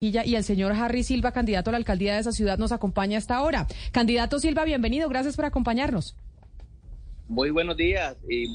[0.00, 3.34] y el señor Harry Silva, candidato a la alcaldía de esa ciudad, nos acompaña hasta
[3.34, 3.66] ahora.
[3.90, 6.14] Candidato Silva, bienvenido, gracias por acompañarnos.
[7.26, 8.46] Muy buenos días y,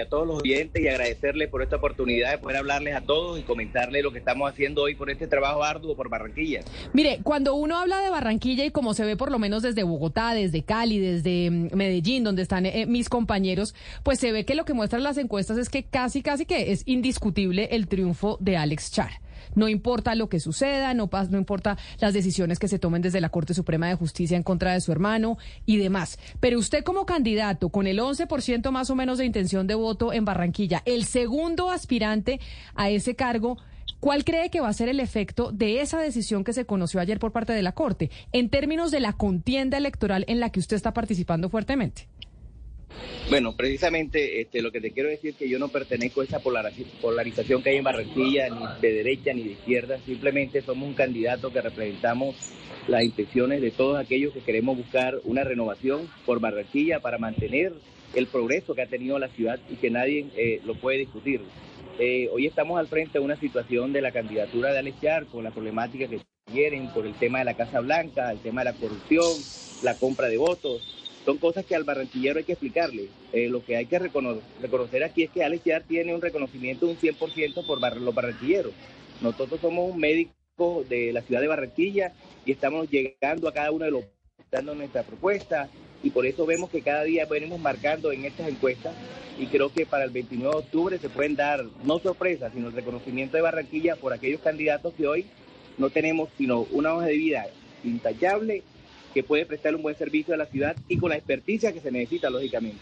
[0.00, 3.42] a todos los oyentes y agradecerles por esta oportunidad de poder hablarles a todos y
[3.42, 6.62] comentarles lo que estamos haciendo hoy por este trabajo arduo por Barranquilla.
[6.92, 10.34] Mire, cuando uno habla de Barranquilla y como se ve por lo menos desde Bogotá,
[10.34, 14.64] desde Cali, desde mm, Medellín, donde están eh, mis compañeros, pues se ve que lo
[14.64, 18.90] que muestran las encuestas es que casi, casi que es indiscutible el triunfo de Alex
[18.90, 19.27] Char.
[19.54, 23.28] No importa lo que suceda, no, no importa las decisiones que se tomen desde la
[23.28, 26.18] Corte Suprema de Justicia en contra de su hermano y demás.
[26.40, 30.24] Pero usted como candidato, con el 11% más o menos de intención de voto en
[30.24, 32.40] Barranquilla, el segundo aspirante
[32.74, 33.58] a ese cargo,
[34.00, 37.18] ¿Cuál cree que va a ser el efecto de esa decisión que se conoció ayer
[37.18, 40.76] por parte de la Corte en términos de la contienda electoral en la que usted
[40.76, 42.06] está participando fuertemente?
[43.30, 46.40] Bueno, precisamente este, lo que te quiero decir es que yo no pertenezco a esa
[46.40, 51.52] polarización que hay en Barranquilla, ni de derecha ni de izquierda, simplemente somos un candidato
[51.52, 52.36] que representamos
[52.86, 57.74] las intenciones de todos aquellos que queremos buscar una renovación por Barranquilla para mantener
[58.14, 61.42] el progreso que ha tenido la ciudad y que nadie eh, lo puede discutir.
[61.98, 65.50] Eh, hoy estamos al frente de una situación de la candidatura de Alex con la
[65.50, 66.20] problemática que
[66.50, 69.32] tienen por el tema de la Casa Blanca, el tema de la corrupción,
[69.82, 70.97] la compra de votos
[71.28, 73.08] son cosas que al barranquillero hay que explicarle.
[73.34, 76.92] Eh, lo que hay que reconocer, aquí es que Alex Yar tiene un reconocimiento de
[76.92, 78.72] un 100% por los barranquilleros.
[79.20, 82.14] Nosotros somos un médico de la ciudad de Barranquilla
[82.46, 84.04] y estamos llegando a cada uno de los
[84.50, 85.68] dando nuestra propuesta
[86.02, 88.94] y por eso vemos que cada día venimos marcando en estas encuestas
[89.38, 92.72] y creo que para el 29 de octubre se pueden dar no sorpresas, sino el
[92.72, 95.26] reconocimiento de Barranquilla por aquellos candidatos que hoy
[95.76, 97.46] no tenemos sino una hoja de vida
[97.84, 98.62] intachable
[99.14, 101.90] que puede prestar un buen servicio a la ciudad y con la experticia que se
[101.90, 102.78] necesita, lógicamente.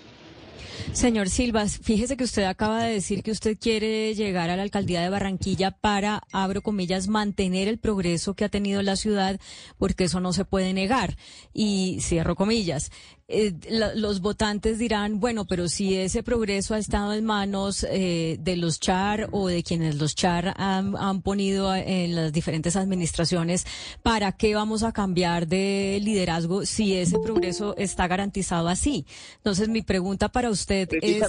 [0.93, 5.03] Señor Silva, fíjese que usted acaba de decir que usted quiere llegar a la alcaldía
[5.03, 9.39] de Barranquilla para, abro comillas, mantener el progreso que ha tenido la ciudad,
[9.79, 11.17] porque eso no se puede negar.
[11.53, 12.91] Y cierro comillas.
[13.29, 13.55] Eh,
[13.97, 18.79] los votantes dirán, bueno, pero si ese progreso ha estado en manos eh, de los
[18.79, 23.67] Char o de quienes los Char han, han ponido en las diferentes administraciones,
[24.05, 29.07] ¿para qué vamos a cambiar de liderazgo si ese progreso está garantizado así?
[29.39, 31.25] Entonces, mi pregunta para usted es...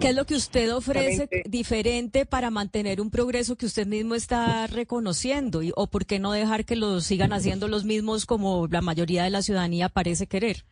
[0.00, 4.66] ¿Qué es lo que usted ofrece diferente para mantener un progreso que usted mismo está
[4.66, 5.62] reconociendo?
[5.76, 9.30] ¿O por qué no dejar que lo sigan haciendo los mismos como la mayoría de
[9.30, 10.66] la ciudadanía parece querer?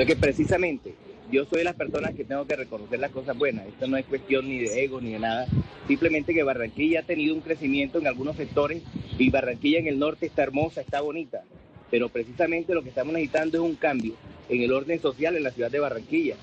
[0.00, 0.94] Lo que precisamente
[1.30, 3.66] yo soy las personas que tengo que reconocer las cosas buenas.
[3.66, 5.46] Esto no es cuestión ni de ego ni de nada.
[5.86, 8.82] Simplemente que Barranquilla ha tenido un crecimiento en algunos sectores
[9.18, 11.42] y Barranquilla en el norte está hermosa, está bonita.
[11.90, 14.14] Pero precisamente lo que estamos necesitando es un cambio
[14.48, 16.36] en el orden social en la ciudad de Barranquilla.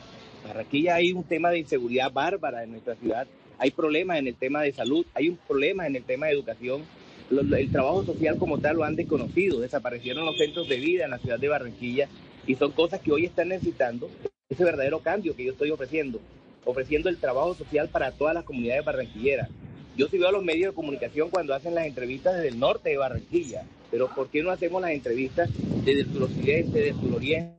[0.45, 3.27] Barranquilla hay un tema de inseguridad bárbara en nuestra ciudad.
[3.57, 6.83] Hay problemas en el tema de salud, hay un problema en el tema de educación.
[7.31, 9.59] El trabajo social como tal lo han desconocido.
[9.59, 12.07] Desaparecieron los centros de vida en la ciudad de Barranquilla
[12.47, 14.09] y son cosas que hoy están necesitando
[14.49, 16.19] ese verdadero cambio que yo estoy ofreciendo,
[16.65, 19.49] ofreciendo el trabajo social para todas las comunidades barranquilleras.
[19.97, 22.89] Yo sí veo a los medios de comunicación cuando hacen las entrevistas desde el norte
[22.89, 25.49] de Barranquilla, pero ¿por qué no hacemos las entrevistas
[25.83, 27.57] desde el suroccidente, desde el suroriente,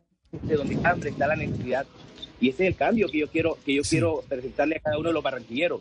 [0.56, 1.86] donde hambre está la necesidad?
[2.40, 5.08] Y ese es el cambio que yo quiero, que yo quiero presentarle a cada uno
[5.08, 5.80] de los barranquilleros.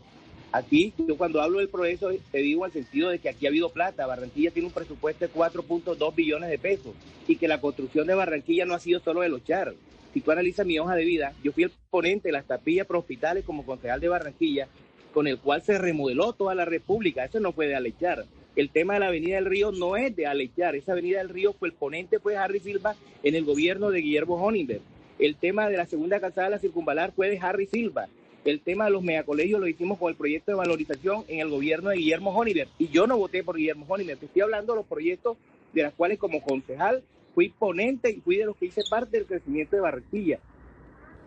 [0.52, 3.70] Aquí, yo cuando hablo del progreso, te digo el sentido de que aquí ha habido
[3.70, 4.08] plata.
[4.08, 6.96] Barranquilla tiene un presupuesto de 4.2 billones de pesos
[7.28, 9.74] y que la construcción de Barranquilla no ha sido solo de los char.
[10.14, 13.00] Si tú analizas mi hoja de vida, yo fui el ponente de las tapillas para
[13.00, 14.68] hospitales como concejal de Barranquilla,
[15.14, 17.26] con el cual se remodeló toda la República.
[17.26, 18.26] Eso no fue de Alechar.
[18.56, 20.76] El tema de la Avenida del Río no es de Alechar.
[20.76, 24.36] Esa Avenida del Río fue el ponente, fue Harry Silva en el gobierno de Guillermo
[24.36, 24.82] Honingberg.
[25.20, 28.08] El tema de la segunda calzada de la circunvalar fue de Harry Silva.
[28.48, 31.90] El tema de los megacolegios lo hicimos con el proyecto de valorización en el gobierno
[31.90, 32.70] de Guillermo Honiver.
[32.80, 34.16] Y yo no voté por Guillermo Honiver.
[34.16, 35.36] Te estoy hablando de los proyectos
[35.74, 37.04] de los cuales como concejal
[37.36, 40.40] fui ponente y fui de los que hice parte del crecimiento de Barranquilla.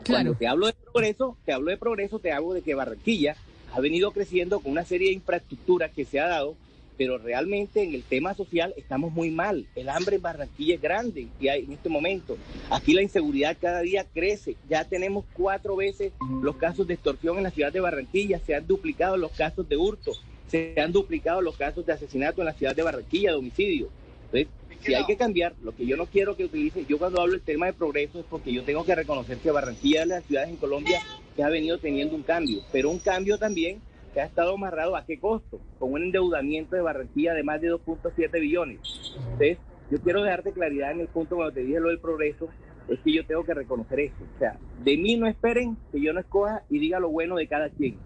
[0.07, 3.37] Cuando te hablo de progreso, te hablo de progreso, te hablo de que Barranquilla
[3.75, 6.57] ha venido creciendo con una serie de infraestructuras que se ha dado
[7.01, 9.67] pero realmente en el tema social estamos muy mal.
[9.75, 12.37] El hambre en Barranquilla es grande y hay en este momento.
[12.69, 14.57] Aquí la inseguridad cada día crece.
[14.69, 18.39] Ya tenemos cuatro veces los casos de extorsión en la ciudad de Barranquilla.
[18.41, 20.13] Se han duplicado los casos de hurto.
[20.49, 23.89] Se han duplicado los casos de asesinato en la ciudad de Barranquilla, de homicidio.
[24.25, 24.49] Entonces,
[24.85, 27.41] si hay que cambiar, lo que yo no quiero que utilice, yo cuando hablo del
[27.41, 30.51] tema de progreso es porque yo tengo que reconocer que Barranquilla es de las ciudades
[30.51, 31.01] en Colombia
[31.35, 33.81] que ha venido teniendo un cambio, pero un cambio también
[34.13, 37.73] que ha estado amarrado a qué costo, con un endeudamiento de Barranquilla de más de
[37.73, 38.81] 2.7 billones.
[39.17, 39.59] Entonces,
[39.91, 42.49] yo quiero dejarte claridad en el punto cuando te dije lo del progreso,
[42.89, 44.17] es que yo tengo que reconocer eso.
[44.37, 47.47] O sea, de mí no esperen que yo no escoja y diga lo bueno de
[47.47, 47.97] cada quien.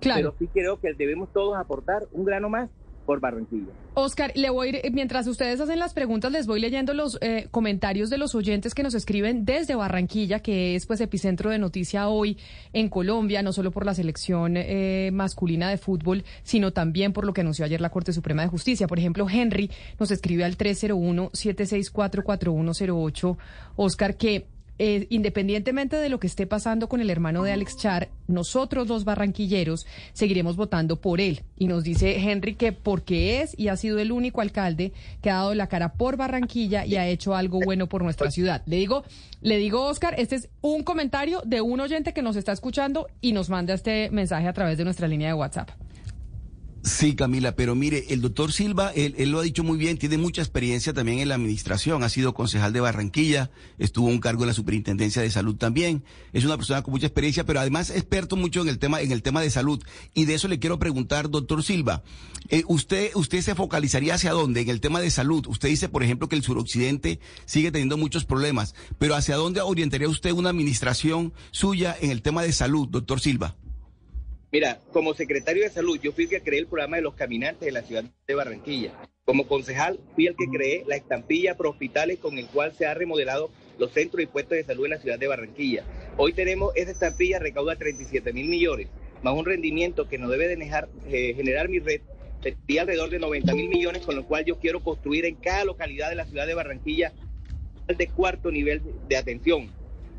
[0.00, 0.18] Claro.
[0.18, 2.68] Pero sí creo que debemos todos aportar un grano más
[3.04, 3.72] por Barranquilla.
[3.94, 8.18] Oscar, le voy mientras ustedes hacen las preguntas, les voy leyendo los eh, comentarios de
[8.18, 12.38] los oyentes que nos escriben desde Barranquilla, que es pues epicentro de noticia hoy
[12.72, 17.32] en Colombia, no solo por la selección eh, masculina de fútbol, sino también por lo
[17.32, 18.86] que anunció ayer la Corte Suprema de Justicia.
[18.86, 23.36] Por ejemplo, Henry nos escribe al 301-764-4108,
[23.76, 24.46] Oscar, que
[24.78, 29.04] eh, independientemente de lo que esté pasando con el hermano de Alex Char, nosotros los
[29.04, 31.42] barranquilleros seguiremos votando por él.
[31.56, 35.34] Y nos dice Henry que porque es y ha sido el único alcalde que ha
[35.34, 38.62] dado la cara por Barranquilla y ha hecho algo bueno por nuestra ciudad.
[38.66, 39.04] Le digo,
[39.40, 43.32] le digo, Oscar, este es un comentario de un oyente que nos está escuchando y
[43.32, 45.70] nos manda este mensaje a través de nuestra línea de WhatsApp.
[46.84, 50.42] Sí, Camila, pero mire, el doctor Silva, él, lo ha dicho muy bien, tiene mucha
[50.42, 54.52] experiencia también en la administración, ha sido concejal de Barranquilla, estuvo un cargo en la
[54.52, 56.02] Superintendencia de Salud también,
[56.32, 59.22] es una persona con mucha experiencia, pero además experto mucho en el tema, en el
[59.22, 59.80] tema de salud.
[60.12, 62.02] Y de eso le quiero preguntar, doctor Silva,
[62.48, 65.46] eh, usted, usted se focalizaría hacia dónde en el tema de salud?
[65.46, 70.08] Usted dice, por ejemplo, que el suroccidente sigue teniendo muchos problemas, pero ¿hacia dónde orientaría
[70.08, 73.54] usted una administración suya en el tema de salud, doctor Silva?
[74.52, 77.64] Mira, como secretario de salud, yo fui el que creé el programa de los caminantes
[77.64, 78.92] de la ciudad de Barranquilla.
[79.24, 82.92] Como concejal, fui el que creé la estampilla pro hospitales con el cual se ha
[82.92, 85.84] remodelado los centros y puestos de salud en la ciudad de Barranquilla.
[86.18, 88.88] Hoy tenemos esa estampilla recauda 37 mil millones,
[89.22, 92.02] más un rendimiento que nos debe de dejar, eh, generar mi red
[92.42, 96.10] de alrededor de 90 mil millones, con lo cual yo quiero construir en cada localidad
[96.10, 97.14] de la ciudad de Barranquilla
[97.88, 99.70] de cuarto nivel de atención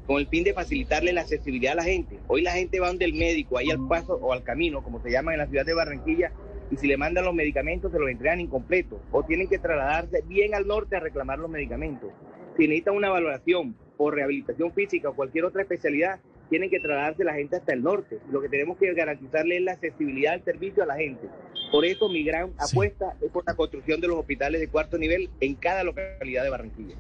[0.06, 2.20] con el fin de facilitarle la accesibilidad a la gente.
[2.28, 5.12] Hoy la gente va donde el médico, ahí al paso o al camino, como se
[5.12, 6.32] llama en la ciudad de Barranquilla,
[6.72, 10.56] y si le mandan los medicamentos se los entregan incompletos o tienen que trasladarse bien
[10.56, 12.10] al norte a reclamar los medicamentos.
[12.58, 16.20] Si necesitan una valoración por rehabilitación física o cualquier otra especialidad,
[16.50, 18.20] tienen que trasladarse la gente hasta el norte.
[18.32, 21.28] Lo que tenemos que garantizarle es la accesibilidad del servicio a la gente.
[21.72, 25.30] Por eso mi gran apuesta es por la construcción de los hospitales de cuarto nivel
[25.40, 26.96] en cada localidad de Barranquilla.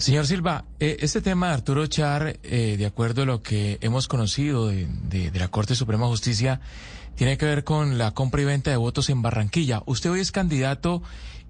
[0.00, 4.08] Señor Silva, eh, este tema de Arturo Char, eh, de acuerdo a lo que hemos
[4.08, 6.60] conocido de, la Corte Suprema de Justicia,
[7.16, 9.82] tiene que ver con la compra y venta de votos en Barranquilla.
[9.84, 11.02] Usted hoy es candidato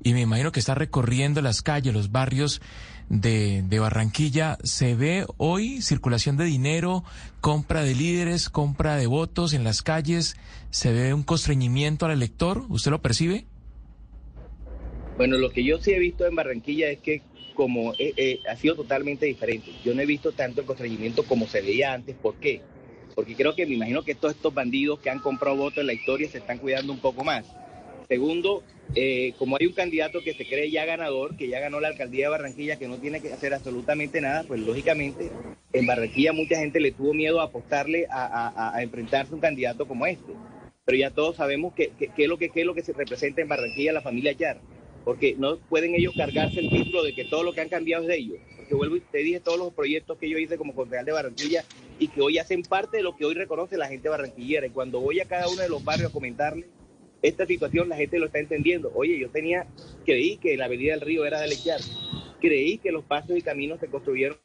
[0.02, 2.60] y me imagino que está recorriendo las calles, los barrios
[3.08, 4.58] de, de Barranquilla.
[4.64, 7.04] ¿Se ve hoy circulación de dinero,
[7.40, 10.36] compra de líderes, compra de votos en las calles?
[10.70, 12.66] ¿Se ve un constreñimiento al elector?
[12.68, 13.46] ¿Usted lo percibe?
[15.20, 17.20] Bueno, lo que yo sí he visto en Barranquilla es que
[17.52, 19.70] como eh, eh, ha sido totalmente diferente.
[19.84, 22.16] Yo no he visto tanto el constreñimiento como se veía antes.
[22.16, 22.62] ¿Por qué?
[23.14, 25.92] Porque creo que me imagino que todos estos bandidos que han comprado votos en la
[25.92, 27.44] historia se están cuidando un poco más.
[28.08, 28.62] Segundo,
[28.94, 32.24] eh, como hay un candidato que se cree ya ganador, que ya ganó la alcaldía
[32.24, 35.30] de Barranquilla, que no tiene que hacer absolutamente nada, pues lógicamente
[35.74, 40.06] en Barranquilla mucha gente le tuvo miedo a apostarle a, enfrentarse a un candidato como
[40.06, 40.32] este.
[40.86, 43.92] Pero ya todos sabemos qué es, que, qué es lo que se representa en Barranquilla
[43.92, 44.62] la familia Char
[45.10, 48.08] porque no pueden ellos cargarse el título de que todo lo que han cambiado es
[48.10, 48.38] de ellos.
[48.56, 51.64] Porque vuelvo y te dije todos los proyectos que yo hice como concejal de Barranquilla
[51.98, 54.68] y que hoy hacen parte de lo que hoy reconoce la gente barranquillera.
[54.68, 56.68] Y cuando voy a cada uno de los barrios a comentarle
[57.22, 58.92] esta situación, la gente lo está entendiendo.
[58.94, 59.66] Oye, yo tenía,
[60.06, 61.80] creí que la avenida del río era de Alechar,
[62.40, 64.38] creí que los pasos y caminos se construyeron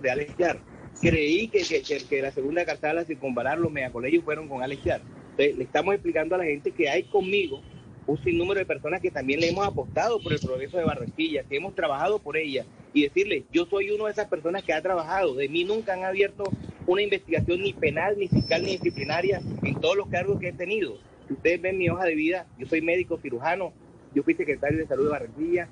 [0.00, 0.60] de Alechar,
[1.00, 1.64] creí que,
[2.08, 5.00] que, la segunda cartala sin comparar los megacolegios fueron con Alechar.
[5.30, 7.60] Entonces, le estamos explicando a la gente que hay conmigo
[8.08, 11.56] un sinnúmero de personas que también le hemos apostado por el progreso de Barranquilla, que
[11.56, 15.34] hemos trabajado por ella y decirle, yo soy uno de esas personas que ha trabajado,
[15.34, 16.44] de mí nunca han abierto
[16.86, 20.96] una investigación ni penal, ni fiscal, ni disciplinaria en todos los cargos que he tenido.
[21.26, 23.74] Si ustedes ven mi hoja de vida, yo soy médico cirujano,
[24.14, 25.68] yo fui secretario de salud de Barranquilla,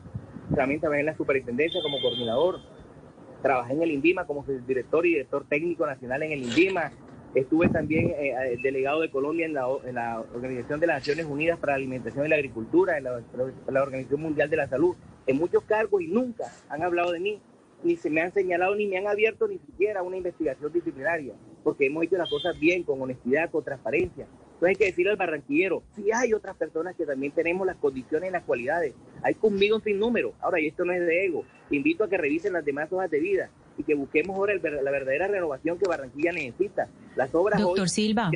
[0.55, 2.61] también trabajé en la superintendencia como coordinador,
[3.41, 6.93] trabajé en el INVIMA como director y director técnico nacional en el INVIMA,
[7.37, 11.77] Estuve también eh, delegado de Colombia en la, Organización de las Naciones Unidas para la
[11.77, 16.07] Alimentación y la Agricultura, en la, Organización Mundial de la Salud, en muchos cargos y
[16.07, 17.39] nunca han hablado de mí,
[17.85, 21.85] ni se me han señalado, ni me han abierto ni siquiera una investigación disciplinaria, porque
[21.85, 24.27] hemos hecho las cosas bien, con honestidad, con transparencia.
[24.55, 28.31] Entonces hay que decirle al barranquillero, si hay otras personas que también tenemos las condiciones
[28.31, 28.95] y las cualidades.
[29.23, 30.33] Hay conmigo un sinnúmero.
[30.41, 31.45] Ahora, y esto no es de ego.
[31.69, 35.29] invito a que revisen las demás hojas de vida y que busquemos ahora la verdadera
[35.29, 36.89] renovación que Barranquilla necesita.
[37.15, 38.31] Las obras Doctor Silva.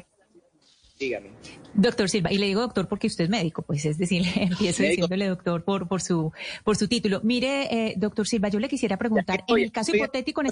[0.99, 1.31] Dígame.
[1.73, 5.29] Doctor Silva, y le digo doctor porque usted es médico, pues es decir, empiezo diciéndole
[5.29, 6.33] doctor por, por, su,
[6.63, 7.21] por su título.
[7.23, 10.43] Mire, eh, doctor Silva, yo le quisiera preguntar, en el caso hipotético,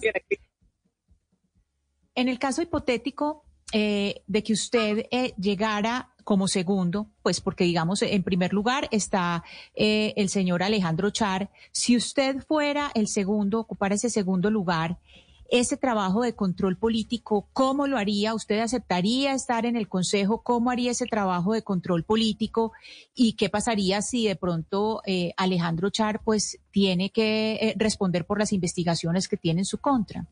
[2.14, 8.02] en el caso hipotético eh, de que usted eh, llegara como segundo, pues porque digamos,
[8.02, 9.44] en primer lugar está
[9.74, 11.50] eh, el señor Alejandro Char.
[11.72, 14.98] Si usted fuera el segundo, ocupar ese segundo lugar,
[15.50, 18.34] ese trabajo de control político, ¿cómo lo haría?
[18.34, 20.42] ¿Usted aceptaría estar en el Consejo?
[20.42, 22.72] ¿Cómo haría ese trabajo de control político?
[23.14, 28.38] ¿Y qué pasaría si de pronto eh, Alejandro Char pues tiene que eh, responder por
[28.38, 30.26] las investigaciones que tiene en su contra?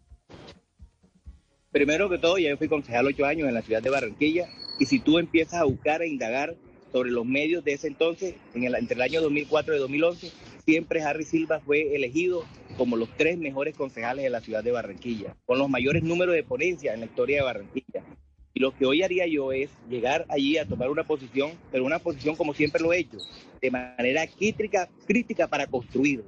[1.77, 4.87] Primero que todo, ya yo fui concejal ocho años en la ciudad de Barranquilla y
[4.87, 6.57] si tú empiezas a buscar e indagar
[6.91, 10.33] sobre los medios de ese entonces, en el, entre el año 2004 y 2011,
[10.65, 12.45] siempre Harry Silva fue elegido
[12.79, 16.45] como los tres mejores concejales de la ciudad de Barranquilla, con los mayores números de
[16.45, 18.03] ponencia en la historia de Barranquilla.
[18.55, 21.99] Y lo que hoy haría yo es llegar allí a tomar una posición, pero una
[21.99, 23.19] posición como siempre lo he hecho,
[23.61, 26.25] de manera crítica, crítica para construir.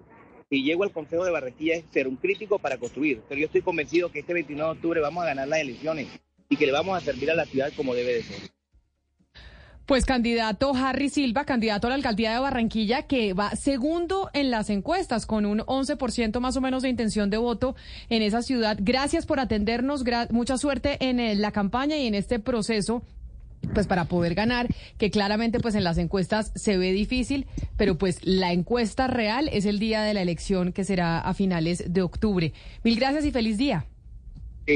[0.51, 3.61] Si llego al Consejo de Barranquilla es ser un crítico para construir, pero yo estoy
[3.61, 6.09] convencido que este 29 de octubre vamos a ganar las elecciones
[6.49, 8.51] y que le vamos a servir a la ciudad como debe de ser.
[9.85, 14.69] Pues candidato Harry Silva, candidato a la alcaldía de Barranquilla, que va segundo en las
[14.69, 17.75] encuestas con un 11% más o menos de intención de voto
[18.11, 18.77] en esa ciudad.
[18.81, 23.03] Gracias por atendernos, mucha suerte en eh, la campaña y en este proceso
[23.75, 27.47] pues para poder ganar, que claramente pues en las encuestas se ve difícil,
[27.77, 31.85] pero pues la encuesta real es el día de la elección que será a finales
[31.93, 32.53] de octubre.
[32.85, 33.87] Mil gracias y feliz día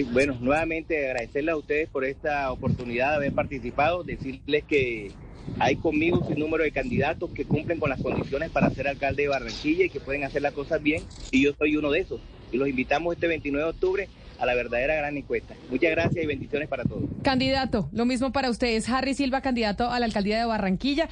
[0.00, 5.10] bueno, nuevamente agradecerles a ustedes por esta oportunidad de haber participado, decirles que
[5.58, 9.28] hay conmigo un número de candidatos que cumplen con las condiciones para ser alcalde de
[9.28, 12.20] Barranquilla y que pueden hacer las cosas bien, y yo soy uno de esos.
[12.52, 14.08] Y los invitamos este 29 de octubre
[14.42, 15.54] a la verdadera gran encuesta.
[15.70, 17.04] Muchas gracias y bendiciones para todos.
[17.22, 18.88] Candidato, lo mismo para ustedes.
[18.88, 21.08] Harry Silva, candidato a la alcaldía de Barranquilla.